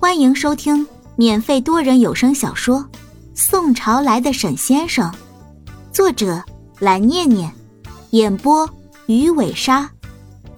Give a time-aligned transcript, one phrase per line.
[0.00, 0.86] 欢迎收听
[1.16, 2.78] 免费多人有声小说
[3.34, 5.10] 《宋朝来的沈先生》，
[5.92, 6.40] 作者
[6.78, 7.52] 蓝念念，
[8.10, 8.70] 演播
[9.06, 9.90] 鱼尾鲨。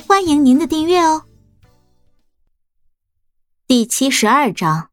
[0.07, 1.23] 欢迎您的订阅哦。
[3.67, 4.90] 第七十二章，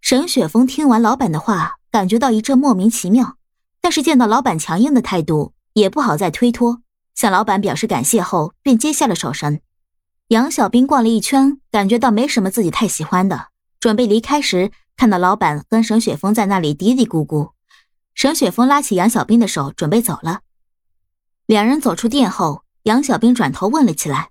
[0.00, 3.36] 沈雪峰听完老板的话，感觉到一阵莫名其妙，
[3.80, 6.80] 但是见到老板强硬的态度，也不好再推脱，
[7.14, 9.60] 向老板表示感谢后，便接下了手绳。
[10.34, 17.52] 杨小兵逛了一圈，感觉到没什么自己太喜欢的，准备离开时，看到老板跟沈雪峰在那里嘀嘀咕咕。
[18.16, 20.40] 沈雪峰拉起杨小兵的手，准备走了。
[21.46, 24.30] 两人走出店后，杨小兵转头问了起来：“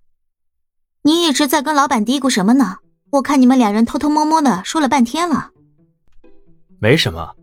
[1.04, 2.80] 你一直在跟老板嘀咕什么呢？
[3.12, 5.52] 我看你们两人偷偷摸摸的说了半天了。
[6.82, 7.34] ”“没什么，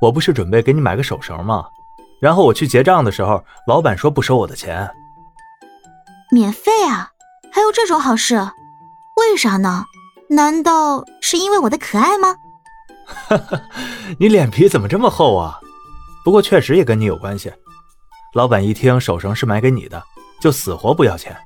[0.00, 1.64] 我不是准备给你买个手绳吗？
[2.20, 4.88] 然后我去结账的时候，老板说不收我的钱。
[6.30, 7.10] ”“免费啊？”
[7.54, 8.34] 还有这种好事，
[9.14, 9.84] 为啥呢？
[10.28, 12.34] 难道是因为我的可爱吗？
[13.06, 13.62] 哈哈，
[14.18, 15.60] 你脸皮怎么这么厚啊？
[16.24, 17.52] 不过确实也跟你有关系。
[18.32, 20.02] 老板一听手绳是买给你的，
[20.40, 21.36] 就死活不要钱。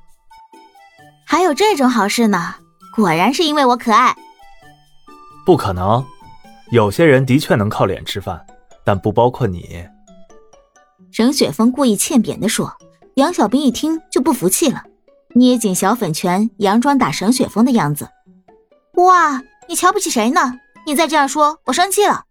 [1.27, 2.55] 还有这种好事呢？
[2.95, 4.15] 果然是因为我可爱。
[5.45, 6.03] 不可能，
[6.71, 8.43] 有些人的确能靠脸吃饭，
[8.83, 9.87] 但不包括你。
[11.11, 12.75] 沈雪峰故意欠扁的说。
[13.15, 14.81] 杨小兵一听就不服气了。
[15.35, 18.09] 捏紧小粉拳，佯装打沈雪峰的样子。
[18.93, 20.59] 哇，你瞧不起谁呢？
[20.85, 22.25] 你再这样说，我生气了。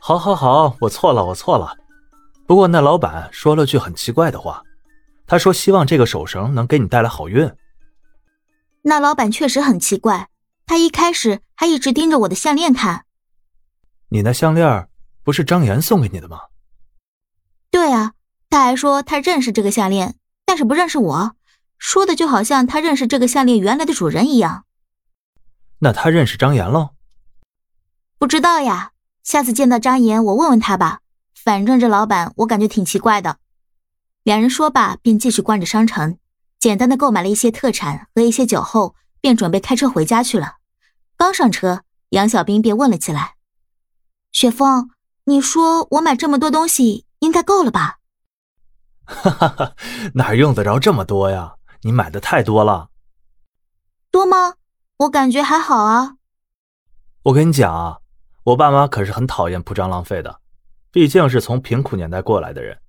[0.00, 1.76] 好，好，好，我错了，我错了。
[2.46, 4.62] 不过那老板说了句很奇怪的话，
[5.26, 7.50] 他说希望这个手绳能给你带来好运。
[8.82, 10.28] 那老板确实很奇怪，
[10.66, 13.04] 他一开始还一直盯着我的项链看。
[14.10, 14.88] 你那项链
[15.24, 16.42] 不是张岩送给你的吗？
[17.70, 18.12] 对啊，
[18.48, 20.14] 他还说他认识这个项链，
[20.46, 21.32] 但是不认识我。
[21.78, 24.64] 说的就好像他认识这个项链原来的主人一样。
[25.78, 26.90] 那他认识张岩喽？
[28.18, 28.90] 不知道呀，
[29.22, 31.00] 下次见到张岩，我问问他吧。
[31.34, 33.38] 反正这老板我感觉挺奇怪的。
[34.24, 36.18] 两人说罢，便继续逛着商城，
[36.58, 40.56] 简单的购买了一些特产和一些酒后，便准备开车回家去了。
[41.16, 43.36] 刚上车，杨小兵便问了起来
[44.32, 44.90] ：“雪峰，
[45.24, 47.98] 你说我买这么多东西，应该够了吧？”
[49.06, 49.74] 哈哈哈，
[50.14, 51.54] 哪用得着这么多呀？
[51.82, 52.90] 你买的太多了，
[54.10, 54.54] 多吗？
[54.98, 56.16] 我感觉还好啊。
[57.22, 57.98] 我跟你讲啊，
[58.42, 60.40] 我爸妈可是很讨厌铺张浪费的，
[60.90, 62.80] 毕竟是从贫苦年代过来的人，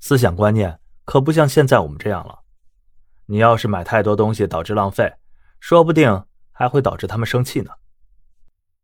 [0.00, 2.38] 思想观念可不像现在我们这样了。
[3.26, 5.12] 你要是买太多东西导致浪费，
[5.60, 7.72] 说不定还会导致他们生气呢。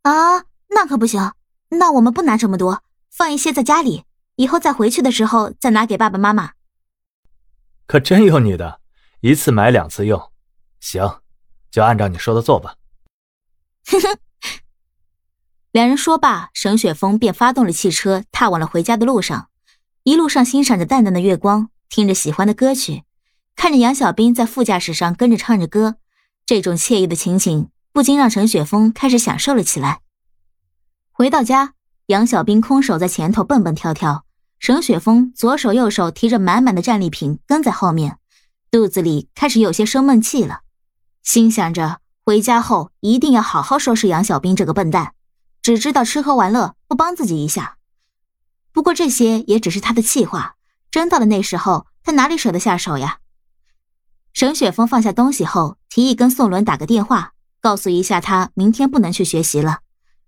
[0.02, 1.32] 啊，那可不行。
[1.70, 4.04] 那我们不拿这么多，放一些在家里，
[4.36, 6.52] 以后再回去的时候再拿给爸爸妈妈。
[7.86, 8.80] 可真有你的。
[9.20, 10.30] 一次买两次用，
[10.78, 11.20] 行，
[11.72, 12.76] 就按照你说的做吧。
[13.86, 14.18] 哼哼。
[15.72, 19.48] 两人说罢，沈雪峰便发动了汽车，踏往了回家的路上。
[20.04, 23.02] 一路上欣赏着淡淡的月光，听着喜欢的歌曲，
[23.56, 25.96] 看着杨小兵在副驾驶上跟着唱着歌，
[26.46, 30.00] 这种惬意的情景不禁让沈雪峰开始享受了起来。
[31.10, 31.74] 回到家，
[32.06, 34.24] 杨小兵空手在前头蹦蹦跳跳，
[34.60, 38.18] 沈雪峰左手右手提着满满的战利品跟在后面。
[38.70, 40.60] 肚子里开始有些生闷气了，
[41.22, 45.14] 心想着回家后一定要好好收拾杨小兵这个笨蛋，
[45.62, 47.78] 只知道吃喝玩乐，不帮自己一下。
[48.72, 50.56] 不过这些也只是他的气话，
[50.90, 53.20] 真到了那时候，他哪里舍得下手呀？
[54.34, 59.80] 沈雪峰放下东西后，提议跟宋伦打个电话，告诉一下他明天不能去学习了。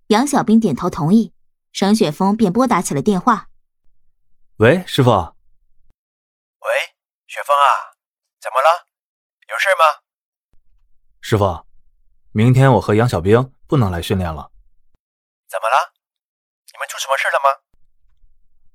[0.09, 1.33] 杨小兵点头同意，
[1.73, 3.49] 沈雪峰便拨打起了电话。
[4.57, 5.11] 喂，师傅。
[5.11, 6.69] 喂，
[7.29, 7.90] 雪峰啊。
[8.41, 8.87] 怎么了？
[9.49, 10.01] 有事吗？
[11.21, 11.67] 师傅，
[12.33, 14.51] 明天我和杨小兵不能来训练了。
[15.47, 15.93] 怎么了？
[16.73, 17.61] 你们出什么事了吗？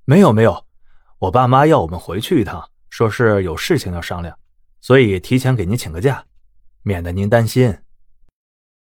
[0.06, 0.68] 没有没有，
[1.18, 4.40] 我爸妈要我们回去一趟，说是有事情要商量，
[4.82, 6.28] 所以提前给您请个假，
[6.84, 7.72] 免得您担心。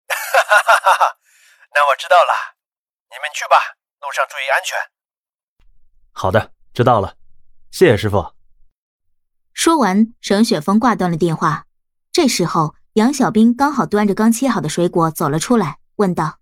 [0.08, 1.18] 哈哈哈哈哈！
[1.72, 2.56] 那我知道了，
[3.08, 3.56] 你们去吧，
[4.00, 4.76] 路上注意安全。
[6.10, 7.16] 好的，知道了，
[7.70, 8.34] 谢谢师傅。
[9.52, 11.66] 说完，沈雪峰挂断了电话。
[12.10, 16.38] 这时候，杨小兵刚好端着刚切好的水果走了出来，问道：“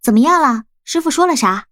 [0.00, 0.64] 怎么样了？
[0.84, 1.66] 师傅说了啥？”“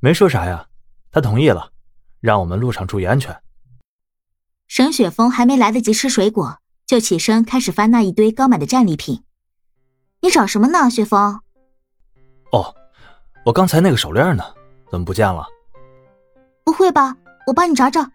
[0.00, 0.68] 没说啥呀，
[1.10, 1.72] 他同意了，
[2.20, 3.40] 让我们路上注意安全。”
[4.68, 9.24] 沈雪峰还没来得及吃水果，就起身开始翻那一堆刚买的战利品。
[10.22, 11.40] “你找什么呢，雪峰
[12.52, 12.74] ？”“哦，
[13.46, 14.44] 我刚才那个手链呢？
[14.90, 15.46] 怎么不见了
[16.64, 17.16] ？”“不会吧，
[17.46, 18.08] 我帮你找找。”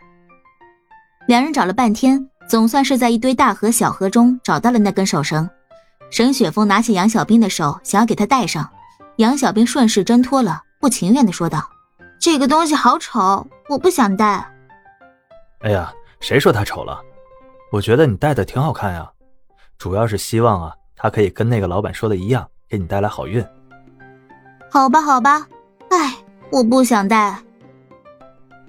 [1.28, 5.50] 两人找了半天，总算是在一堆大河小河中找到了那根手绳。
[6.12, 8.70] 沈雪峰拿起杨小兵的手，想要给他戴上。
[9.18, 11.68] 杨小兵顺势挣脱了，不情愿的说道
[12.22, 14.46] ：“这个东西好丑，我不想戴。”
[15.62, 17.02] 哎呀，谁说它丑了？
[17.72, 19.10] 我觉得你戴的挺好看呀。
[19.80, 23.44] 主要是希望啊，它可以跟那个老板说的一样，给你带来好运。
[24.70, 25.48] 好吧，好吧。
[25.90, 26.14] 哎，
[26.52, 27.36] 我不想戴。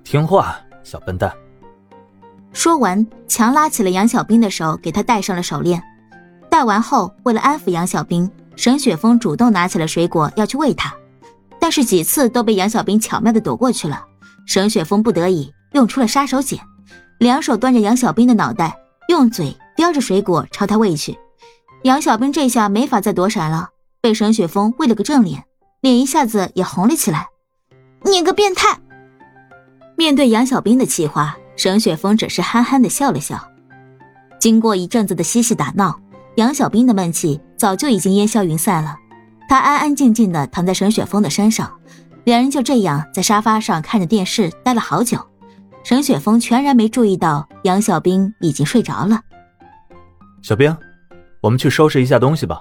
[0.02, 1.30] 听话，小笨蛋。
[2.56, 5.82] 说完，强拉起了杨小兵的手，给他戴上了手链。
[6.50, 10.90] 戴完后，为了安抚杨小兵，沈雪峰主动拿起了水果要去喂他，
[11.60, 14.02] 但是几次都被杨小兵巧妙的躲过去了。
[14.46, 16.58] 沈雪峰不得已用出了杀手锏，
[17.18, 18.74] 两手端着杨小兵的脑袋，
[19.10, 21.18] 用嘴叼着水果朝他喂去。
[21.82, 23.68] 杨小兵这下没法再躲闪了，
[24.00, 25.44] 被沈雪峰喂了个正脸，
[25.82, 27.26] 脸一下子也红了起来。
[28.02, 28.78] 你个变态！
[29.94, 31.36] 面对杨小兵的气话。
[31.56, 33.36] 沈雪峰只是憨憨的笑了笑。
[34.38, 35.98] 经过一阵子的嬉戏打闹，
[36.36, 38.96] 杨小兵的闷气早就已经烟消云散了。
[39.48, 41.80] 他安安静静的躺在沈雪峰的身上，
[42.24, 45.18] 两人就这样在沙发上看着电视待了好久。
[45.82, 49.20] 沈雪峰全然没注意到杨小兵已经睡着了。
[50.42, 50.76] 小兵，
[51.40, 52.58] 我们去收拾一下东西吧。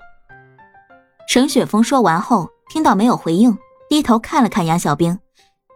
[1.27, 3.57] 沈雪峰说完后，听到没有回应，
[3.89, 5.17] 低头看了看杨小兵，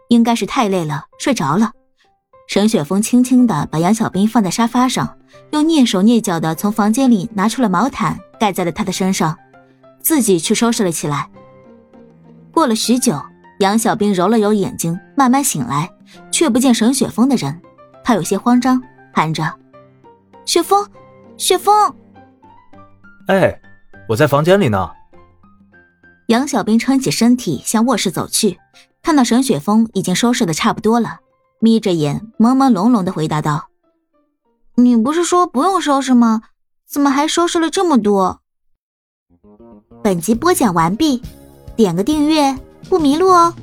[0.09, 1.71] 应该是太累了，睡着了。
[2.49, 5.15] 沈雪峰轻轻地把杨小兵放在沙发上，
[5.51, 9.37] 又蹑手蹑脚地从房间里拿出了毛毯盖在了他的身上，
[10.01, 11.29] 自己去收拾了起来。
[12.51, 13.21] 过了许久，
[13.59, 15.87] 杨小兵揉了揉眼睛，慢慢醒来，
[16.31, 17.61] 却不见沈雪峰的人，
[18.03, 18.81] 他有些慌张，
[19.13, 19.43] 喊着
[20.43, 20.83] ：“雪峰，
[21.37, 21.93] 雪峰！”
[23.29, 23.61] 哎，
[24.07, 24.89] 我在房间里呢。
[26.29, 28.57] 杨小兵撑起身体向卧室走去，
[29.03, 31.19] 看到沈雪峰已经收拾的差不多了。
[31.59, 33.67] 眯着眼，朦朦胧胧的回答道
[34.75, 36.41] ：“你不是说不用收拾吗？
[36.87, 38.39] 怎么还收拾了这么多？”
[40.01, 41.21] 本集播讲完毕，
[41.75, 42.57] 点个订阅
[42.87, 43.53] 不迷路哦。